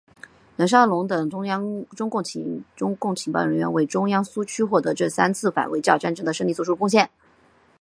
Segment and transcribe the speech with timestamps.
[0.57, 7.07] 冷少农等中共情报人员为中央苏区取得这三次反围剿战争的胜利作出了贡献。